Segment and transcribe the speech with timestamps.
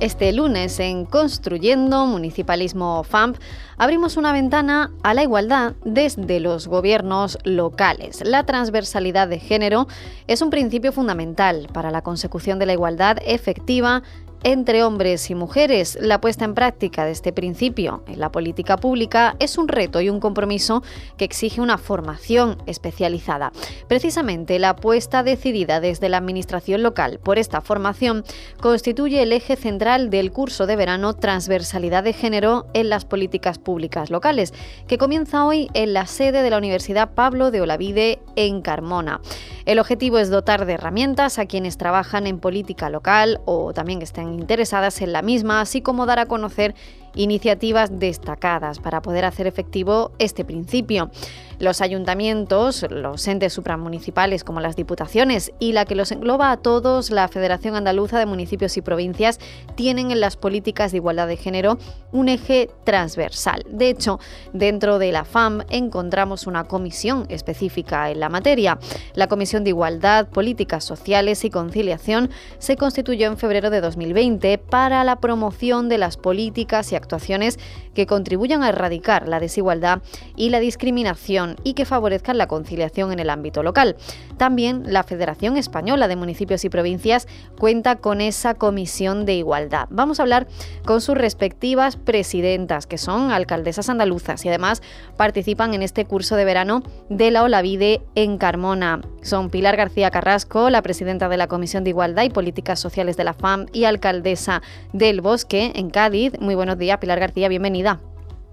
[0.00, 3.36] Este lunes en Construyendo Municipalismo FAMP
[3.76, 8.22] abrimos una ventana a la igualdad desde los gobiernos locales.
[8.24, 9.88] La transversalidad de género
[10.26, 14.02] es un principio fundamental para la consecución de la igualdad efectiva
[14.42, 15.98] entre hombres y mujeres.
[16.00, 20.08] La puesta en práctica de este principio en la política pública es un reto y
[20.08, 20.82] un compromiso
[21.16, 23.52] que exige una formación especializada.
[23.88, 28.24] Precisamente la apuesta decidida desde la Administración local por esta formación
[28.60, 34.10] constituye el eje central del curso de verano Transversalidad de Género en las políticas públicas
[34.10, 34.54] locales,
[34.86, 39.20] que comienza hoy en la sede de la Universidad Pablo de Olavide en Carmona.
[39.66, 44.29] El objetivo es dotar de herramientas a quienes trabajan en política local o también estén
[44.34, 46.74] interesadas en la misma, así como dar a conocer
[47.14, 51.10] iniciativas destacadas para poder hacer efectivo este principio.
[51.60, 57.10] Los ayuntamientos, los entes supramunicipales como las diputaciones y la que los engloba a todos,
[57.10, 59.38] la Federación Andaluza de Municipios y Provincias,
[59.74, 61.76] tienen en las políticas de igualdad de género
[62.12, 63.66] un eje transversal.
[63.68, 64.20] De hecho,
[64.54, 68.78] dentro de la FAM encontramos una comisión específica en la materia.
[69.12, 75.04] La Comisión de Igualdad, Políticas Sociales y Conciliación se constituyó en febrero de 2020 para
[75.04, 77.58] la promoción de las políticas y actuaciones
[77.92, 80.00] que contribuyan a erradicar la desigualdad
[80.36, 83.96] y la discriminación y que favorezcan la conciliación en el ámbito local.
[84.36, 87.26] También la Federación Española de Municipios y Provincias
[87.58, 89.88] cuenta con esa comisión de igualdad.
[89.90, 90.46] Vamos a hablar
[90.84, 94.82] con sus respectivas presidentas, que son alcaldesas andaluzas y además
[95.16, 99.00] participan en este curso de verano de la Olavide en Carmona.
[99.22, 103.24] Son Pilar García Carrasco, la presidenta de la Comisión de Igualdad y Políticas Sociales de
[103.24, 104.62] la FAM y alcaldesa
[104.92, 106.32] del Bosque en Cádiz.
[106.40, 108.00] Muy buenos días, Pilar García, bienvenida.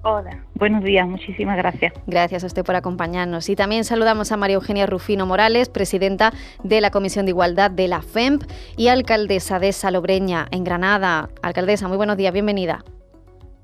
[0.04, 1.94] Hola, buenos días, muchísimas gracias.
[2.06, 3.50] Gracias a usted por acompañarnos.
[3.50, 6.32] Y también saludamos a María Eugenia Rufino Morales, presidenta
[6.64, 8.44] de la Comisión de Igualdad de la FEMP
[8.78, 11.30] y alcaldesa de Salobreña, en Granada.
[11.42, 12.84] Alcaldesa, muy buenos días, bienvenida.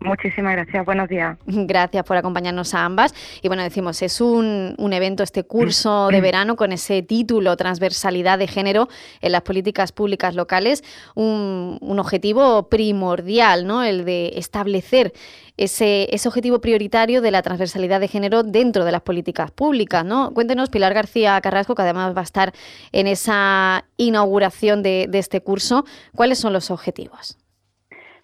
[0.04, 1.38] Muchísimas gracias, buenos días.
[1.46, 3.16] Gracias por acompañarnos a ambas.
[3.42, 8.48] Y bueno, decimos, es un, evento, este curso de verano con ese título, Transversalidad de
[8.48, 8.90] Género
[9.22, 10.84] en las políticas públicas locales,
[11.16, 13.82] un, objetivo primordial, ¿no?
[13.84, 15.14] El de establecer
[15.56, 20.34] ese, ese, objetivo prioritario de la transversalidad de género dentro de las políticas públicas, ¿no?
[20.34, 22.52] Cuéntenos, Pilar García Carrasco, que además va a estar
[22.92, 27.38] en esa inauguración de este curso, ¿cuáles son los objetivos?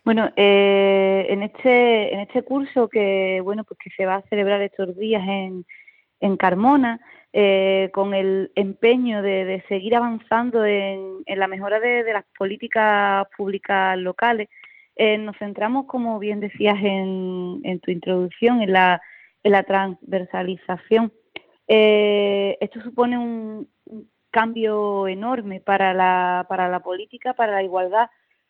[0.10, 4.60] Bueno, eh, en este en este curso que bueno pues que se va a celebrar
[4.60, 5.68] estos días en,
[6.20, 7.00] en Carmona,
[7.32, 14.50] eh, con el empeño de, seguir avanzando en, la mejora de, las políticas públicas locales,
[14.96, 19.00] eh, nos centramos, como bien decías en, tu introducción, en la,
[19.44, 21.14] en la transversalización.
[21.68, 23.68] esto supone un,
[24.32, 28.10] cambio enorme para la, para la política, para la igualdad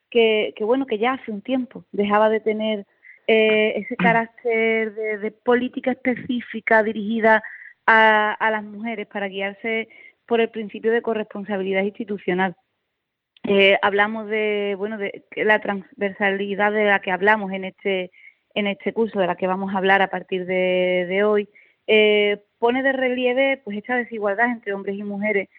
[0.10, 2.86] que, bueno, que ya hace un tiempo dejaba de tener
[3.28, 7.44] eh, ese carácter de, política específica dirigida
[7.86, 9.88] a, las mujeres para guiarse
[10.26, 12.56] por el principio de corresponsabilidad institucional.
[13.44, 18.12] Eh, hablamos de, bueno, de la transversalidad de la que hablamos en este,
[18.54, 21.50] en este curso, de la que vamos a hablar a partir de, hoy,
[21.88, 25.50] eh, pone de relieve pues esta desigualdad entre hombres y mujeres.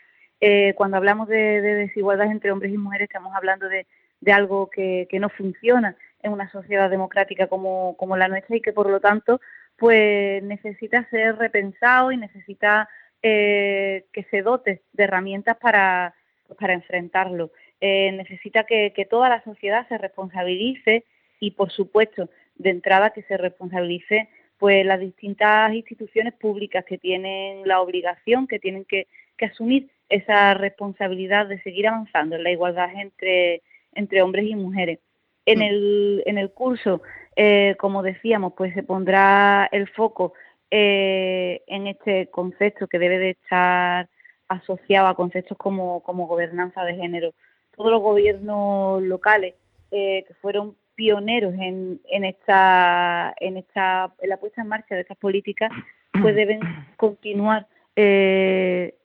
[0.76, 3.86] cuando hablamos de, desigualdad entre hombres y mujeres estamos hablando de,
[4.20, 8.88] de algo que, no funciona en una sociedad democrática como, la nuestra y que por
[8.88, 9.40] lo tanto
[9.76, 12.88] pues necesita ser repensado y necesita
[13.22, 16.14] eh, que se dote de herramientas para,
[16.58, 17.50] para enfrentarlo.
[17.80, 21.04] Eh, necesita que, toda la sociedad se responsabilice
[21.38, 24.28] y por supuesto de entrada que se responsabilice
[24.58, 29.06] pues las distintas instituciones públicas que tienen la obligación, que tienen que,
[29.38, 33.62] que asumir esa responsabilidad de seguir avanzando en la igualdad entre,
[33.94, 35.00] entre hombres y mujeres.
[35.46, 35.62] En mm.
[35.62, 37.02] el, en el curso,
[37.36, 40.34] eh, como decíamos, pues se pondrá el foco
[40.70, 44.08] eh, en este concepto que debe de estar
[44.48, 47.32] asociado a conceptos como, como gobernanza de género.
[47.76, 49.54] Todos los gobiernos locales
[49.90, 55.00] eh, que fueron pioneros en, en esta en esta en la puesta en marcha de
[55.00, 55.72] estas políticas
[56.20, 56.60] pues deben
[56.96, 57.66] continuar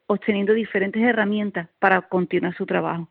[0.07, 3.09] obteniendo diferentes herramientas para continuar su trabajo.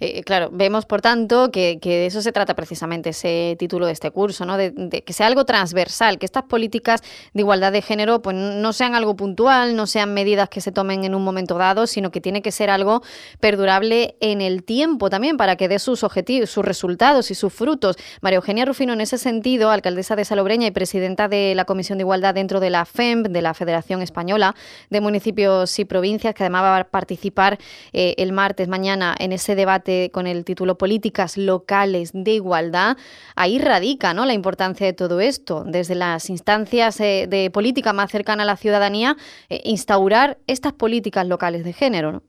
[0.00, 4.10] Eh, claro, vemos por tanto que, de eso se trata precisamente ese título de este
[4.10, 4.56] curso, ¿no?
[4.56, 4.72] De,
[5.04, 7.02] que sea algo transversal, que estas políticas
[7.32, 11.04] de igualdad de género pues, no sean algo puntual, no sean medidas que se tomen
[11.04, 13.02] en un momento dado, sino que tiene que ser algo
[13.40, 17.96] perdurable en el tiempo también para que dé sus objetivos, sus resultados y sus frutos.
[18.20, 22.02] María Eugenia Rufino, en ese sentido, alcaldesa de Salobreña y presidenta de la Comisión de
[22.02, 24.54] Igualdad dentro de la FEMP, de la Federación Española
[24.90, 27.58] de Municipios y Provincias, que además va a participar
[27.92, 32.96] eh, el martes mañana en ese debate con el título Políticas locales de igualdad,
[33.36, 34.26] ahí radica ¿no?
[34.26, 38.56] la importancia de todo esto, desde las instancias eh, de política más cercana a la
[38.56, 39.16] ciudadanía,
[39.48, 42.22] eh, instaurar estas políticas locales de género.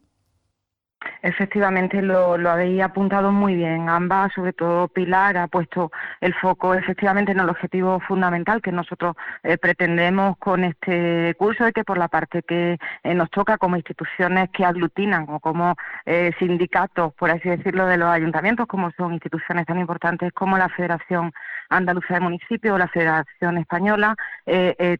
[1.21, 3.89] Efectivamente, lo, lo, habéis apuntado muy bien.
[3.89, 5.91] Ambas, sobre todo Pilar, ha puesto
[6.21, 11.73] el foco efectivamente en el objetivo fundamental que nosotros eh, pretendemos con este curso y
[11.73, 15.75] que por la parte que eh, nos toca como instituciones que aglutinan o como
[16.05, 20.69] eh, sindicatos, por así decirlo, de los ayuntamientos, como son instituciones tan importantes como la
[20.69, 21.31] Federación
[21.69, 24.15] Andaluza de Municipios o la Federación Española,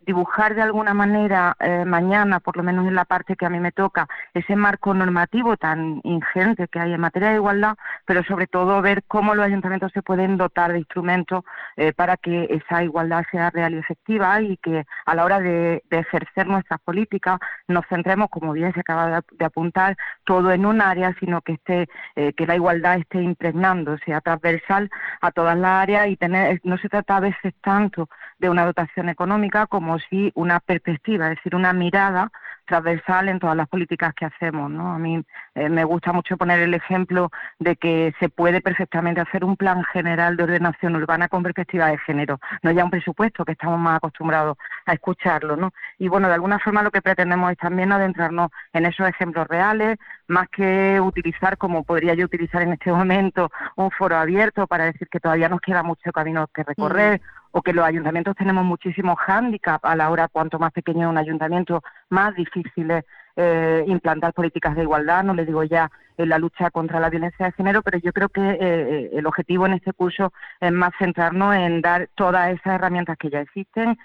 [0.06, 3.72] dibujar de alguna manera mañana, por lo menos en la parte que a mí me
[3.72, 7.75] toca, ese marco normativo tan ingente que hay en materia de igualdad,
[8.06, 11.44] pero sobre todo ver cómo los ayuntamientos se pueden dotar de instrumentos
[11.77, 15.83] eh, para que esa igualdad sea real y efectiva y que a la hora de,
[15.89, 21.13] ejercer nuestras políticas nos centremos, como bien se acaba de, apuntar, todo en un área,
[21.19, 24.89] sino que esté eh, que la igualdad esté impregnando, sea transversal
[25.21, 29.10] a todas las áreas y tener no se trata a veces tanto de una dotación
[29.10, 32.31] económica como si una perspectiva, es decir, una mirada
[32.70, 34.72] transversal en todas las políticas que hacemos.
[34.72, 34.94] ¿no?
[34.94, 35.22] A mí
[35.56, 39.84] eh, me gusta mucho poner el ejemplo de que se puede perfectamente hacer un plan
[39.84, 43.98] general de ordenación urbana con perspectiva de género, no ya un presupuesto que estamos más
[43.98, 45.58] acostumbrados a escucharlo.
[45.58, 45.74] ¿no?
[45.98, 49.98] Y bueno, de alguna forma lo que pretendemos es también adentrarnos en esos ejemplos reales,
[50.29, 55.07] más que utilizar, como podría yo utilizar en este momento, un foro abierto para decir
[55.09, 57.19] que todavía nos queda mucho camino que recorrer
[57.51, 61.17] o que los ayuntamientos tenemos muchísimos hándicaps a la hora, cuanto más pequeño es un
[61.17, 63.03] ayuntamiento, más difícil es
[63.36, 67.48] eh, implantar políticas de igualdad, no le digo ya en la lucha contra la violencia
[67.48, 70.91] de género, pero yo creo que eh, eh, el objetivo en este curso es más
[71.00, 73.98] centrarnos en dar todas esas herramientas que ya existen,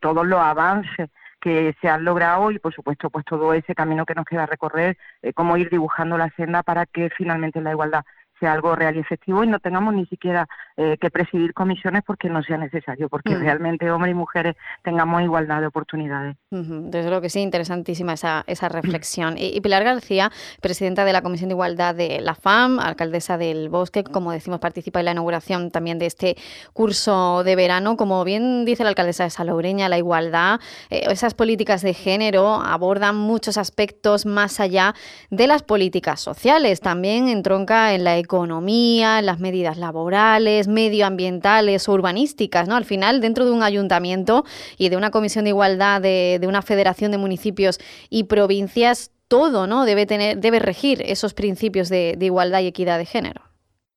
[0.00, 1.10] todos los avances
[1.44, 4.96] que se han logrado y por supuesto pues todo ese camino que nos queda recorrer,
[5.34, 8.02] cómo ir dibujando la senda para que finalmente la igualdad
[8.44, 10.46] sea algo real y efectivo y no tengamos ni siquiera
[10.76, 13.40] eh, que presidir comisiones porque no sea necesario, porque mm.
[13.40, 16.36] realmente hombres y mujeres tengamos igualdad de oportunidades.
[16.50, 19.36] Desde luego que sí, interesantísima esa, esa reflexión.
[19.38, 24.04] Y, Pilar García, presidenta de la Comisión de Igualdad de la FAM, alcaldesa del Bosque,
[24.04, 26.36] como decimos, participa en la inauguración también de este
[26.74, 27.96] curso de verano.
[27.96, 30.60] Como bien dice la alcaldesa de Salobreña, la igualdad,
[30.90, 34.94] eh, esas políticas de género abordan muchos aspectos más allá
[35.30, 36.80] de las políticas sociales.
[36.80, 42.74] También entronca en la economía economía, las medidas laborales, medioambientales o urbanísticas, ¿no?
[42.74, 44.44] Al final, dentro de un ayuntamiento
[44.76, 47.78] y de una comisión de igualdad de, una federación de municipios
[48.10, 49.84] y provincias, todo, ¿no?
[49.84, 53.40] Debe tener, debe regir esos principios de, igualdad y equidad de género.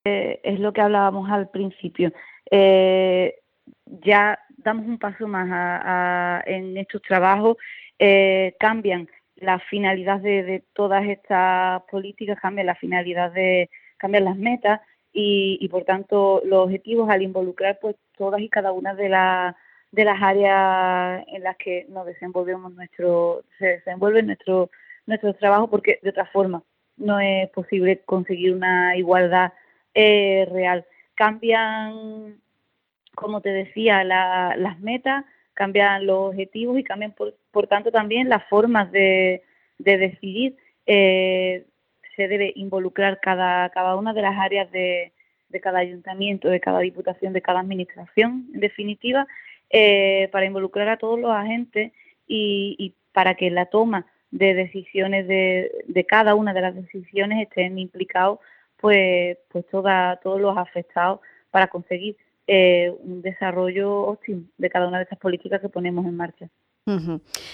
[0.05, 2.11] Eh, es lo que hablábamos al principio.
[2.49, 3.35] Eh,
[4.05, 7.57] ya damos un paso más en estos trabajos,
[7.99, 14.81] eh, cambian la finalidad de, todas estas políticas, cambian la finalidad de, cambian las metas
[15.13, 19.55] y, por tanto los objetivos al involucrar pues todas y cada una de las
[19.91, 24.69] de las áreas en las que nos desenvolvemos nuestro se desenvuelve nuestro
[25.05, 26.61] nuestro trabajo porque de otra forma
[26.97, 29.53] no es posible conseguir una igualdad
[29.93, 30.85] eh, real
[31.15, 32.39] cambian
[33.15, 35.25] como te decía las metas
[35.57, 39.41] cambian los objetivos y cambian, por, por tanto, también las formas de,
[39.79, 40.55] de decidir.
[40.85, 41.65] Eh,
[42.17, 45.13] se debe involucrar cada, cada una de las áreas de,
[45.49, 49.27] de cada ayuntamiento, de cada diputación, de cada administración, en definitiva,
[49.69, 51.91] eh, para involucrar a todos los agentes
[52.27, 58.39] y, para que la toma de decisiones de, cada una de las decisiones estén implicados
[58.77, 65.03] pues, pues todos los afectados para conseguir eh, un desarrollo óptimo de cada una de
[65.03, 66.47] estas políticas que ponemos en marcha.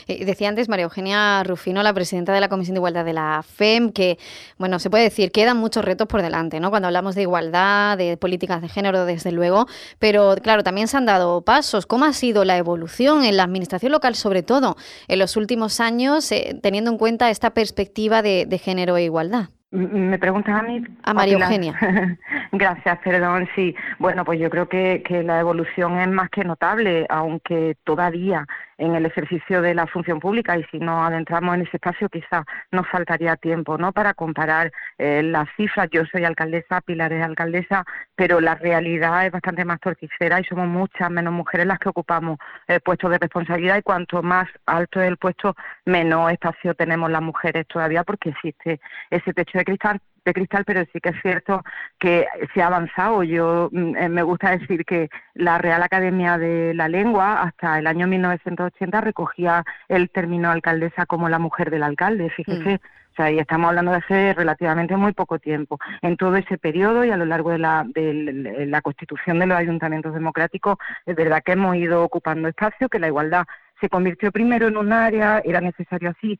[0.07, 3.41] Eh, decía antes María Eugenia Rufino, la presidenta de la Comisión de Igualdad de la
[3.43, 4.19] FEM, que,
[4.57, 6.69] bueno, se puede decir, quedan muchos retos por delante, ¿no?
[6.69, 9.65] Cuando hablamos de igualdad, de políticas de género, desde luego,
[9.99, 11.85] pero claro, también se han dado pasos.
[11.85, 16.31] ¿Cómo ha sido la evolución en la administración local, sobre todo en los últimos años,
[16.31, 19.49] eh, teniendo en cuenta esta perspectiva de género e igualdad?
[19.73, 20.83] ¿Me preguntas a mí?
[21.01, 21.73] A María Eugenia.
[22.51, 23.49] Gracias, perdón.
[23.55, 28.45] Sí, bueno, pues yo creo que, que la evolución es más que notable, aunque todavía
[28.83, 32.43] en el ejercicio de la función pública y si no adentramos en ese espacio quizá
[32.71, 37.85] nos faltaría tiempo no para comparar eh, las cifras yo soy alcaldesa Pilar es alcaldesa
[38.15, 42.37] pero la realidad es bastante más torticera y somos muchas menos mujeres las que ocupamos
[42.67, 47.21] eh, puestos de responsabilidad y cuanto más alto es el puesto menos espacio tenemos las
[47.21, 51.63] mujeres todavía porque existe ese techo de cristal de cristal, pero sí que es cierto
[51.99, 53.23] que se ha avanzado.
[53.23, 57.87] Yo mm, eh, me gusta decir que la Real Academia de la Lengua hasta el
[57.87, 62.75] año 1980 recogía el término alcaldesa como la mujer del alcalde, fíjese.
[62.75, 63.03] Mm.
[63.13, 65.77] O sea, y estamos hablando de hace relativamente muy poco tiempo.
[66.01, 69.55] En todo ese periodo y a lo largo de la, de la constitución de los
[69.55, 73.45] ayuntamientos democráticos, es verdad que hemos ido ocupando espacio, que la igualdad
[73.79, 76.39] se convirtió primero en un área, era necesario así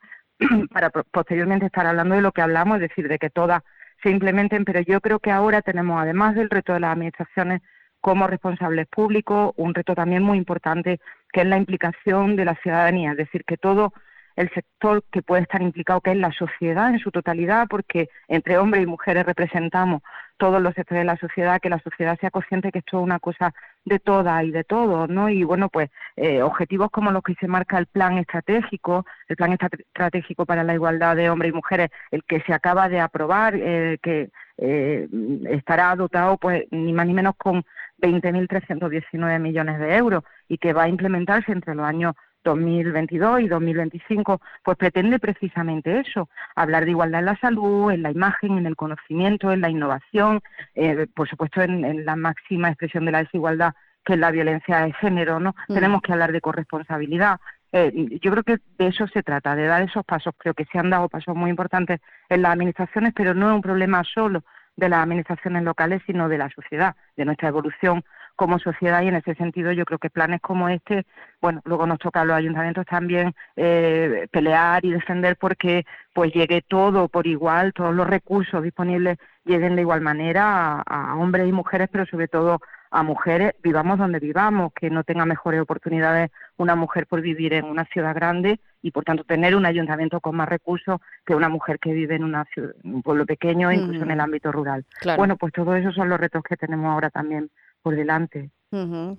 [0.72, 3.64] para posteriormente estar hablando de lo que hablamos, es decir, de que todas
[4.02, 7.62] se implementen, pero yo creo que ahora tenemos, además del reto de las administraciones
[8.02, 11.00] como responsables públicos, un reto también muy importante
[11.32, 13.94] que es la implicación de la ciudadanía, es decir, que todo
[14.36, 18.58] el sector que puede estar implicado, que es la sociedad en su totalidad, porque entre
[18.58, 20.02] hombres y mujeres representamos
[20.38, 23.20] todos los sectores de la sociedad, que la sociedad sea consciente que esto es una
[23.20, 23.54] cosa
[23.86, 25.30] de todas y de todos, ¿no?
[25.30, 29.54] Y bueno, pues eh, objetivos como los que se marca el plan estratégico, el plan
[29.54, 34.00] estratégico para la igualdad de hombres y mujeres, el que se acaba de aprobar, eh,
[34.02, 35.08] que eh,
[35.50, 37.64] estará dotado pues ni más ni menos con
[38.02, 44.42] 20.319 millones de euros y que va a implementarse entre los años 2022 y 2025,
[44.64, 48.76] pues pretende precisamente eso, hablar de igualdad en la salud, en la imagen, en el
[48.76, 50.42] conocimiento, en la innovación,
[50.76, 53.74] eh, por supuesto en, la máxima expresión de la desigualdad
[54.06, 55.56] que es la violencia de género, ¿no?
[55.70, 55.76] Mm.
[55.76, 57.40] Tenemos que hablar de corresponsabilidad.
[57.72, 60.34] Eh, yo creo que de eso se trata, de dar esos pasos.
[60.38, 63.62] Creo que se han dado pasos muy importantes en las administraciones, pero no es un
[63.62, 64.44] problema solo
[64.76, 68.04] de las administraciones locales, sino de la sociedad, de nuestra evolución
[68.36, 71.06] como sociedad y en ese sentido yo creo que planes como este,
[71.42, 76.62] bueno, luego nos toca a los ayuntamientos también eh, pelear y defender porque pues llegue
[76.62, 81.90] todo por igual, todos los recursos disponibles lleguen de igual manera a, hombres y mujeres,
[81.92, 82.60] pero sobre todo
[82.92, 87.66] a mujeres, vivamos donde vivamos, que no tenga mejores oportunidades una mujer por vivir en
[87.66, 91.80] una ciudad grande y por tanto tener un ayuntamiento con más recursos que una mujer
[91.80, 92.46] que vive en una
[92.84, 94.86] un pueblo pequeño, incluso en el ámbito rural.
[95.18, 97.50] Bueno, pues todos esos son los retos que tenemos ahora también
[97.84, 98.50] por delante.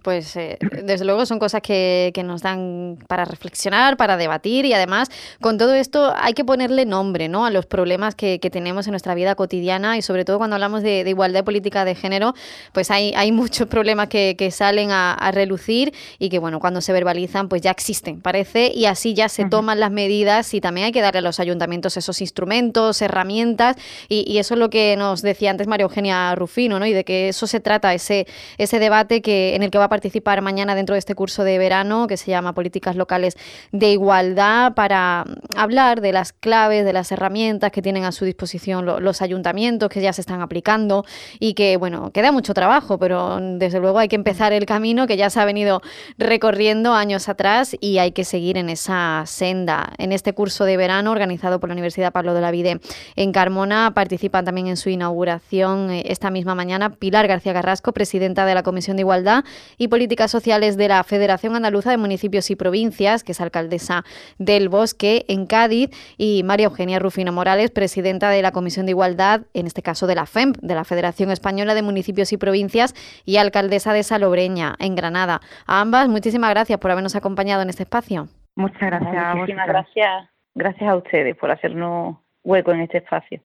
[0.03, 5.11] Pues eh, desde luego son cosas que, nos dan para reflexionar, para debatir y además
[5.41, 7.47] con todo esto hay que ponerle nombre ¿no?
[7.47, 11.05] a los problemas que, tenemos en nuestra vida cotidiana y sobre todo cuando hablamos de,
[11.07, 12.35] igualdad política de género,
[12.73, 17.49] pues hay, hay muchos problemas que, salen a, relucir y que bueno, cuando se verbalizan
[17.49, 21.01] pues ya existen, parece, y así ya se toman las medidas y también hay que
[21.01, 23.77] darle a los ayuntamientos esos instrumentos, herramientas
[24.09, 26.87] y, eso es lo que nos decía antes María Eugenia Rufino, ¿no?
[26.87, 28.27] y de que eso se trata, ese,
[28.59, 31.59] ese debate que en el que va a participar mañana dentro de este curso de
[31.59, 33.37] verano que se llama Políticas Locales
[33.73, 35.25] de Igualdad para
[35.57, 40.01] hablar de las claves, de las herramientas que tienen a su disposición los ayuntamientos que
[40.01, 41.05] ya se están aplicando
[41.39, 45.17] y que, bueno, queda mucho trabajo, pero desde luego hay que empezar el camino que
[45.17, 45.83] ya se ha venido
[46.19, 49.93] recorriendo años atrás y hay que seguir en esa senda.
[49.99, 52.81] En este curso de verano organizado por la Universidad Pablo de la Vide
[53.17, 58.47] en Carmona participan también en su inauguración eh, esta misma mañana Pilar García Carrasco, presidenta
[58.47, 59.45] de la Comisión de Igualdad
[59.79, 64.05] y Políticas Sociales de la Federación Andaluza de Municipios y Provincias, que es alcaldesa
[64.39, 69.43] del Bosque en Cádiz, y María Eugenia Rufino Morales, presidenta de la Comisión de Igualdad,
[69.55, 73.39] en este caso de la FEMP, de la Federación Española de Municipios y Provincias, y
[73.39, 75.41] alcaldesa de Salobreña, en Granada.
[75.67, 78.29] A ambas, muchísimas gracias por habernos acompañado en este espacio.
[78.57, 79.37] Muchas gracias.
[79.37, 80.29] Muchísimas gracias.
[80.55, 83.41] Gracias a ustedes por hacernos hueco en este espacio.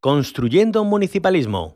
[0.00, 1.75] Construyendo un municipalismo,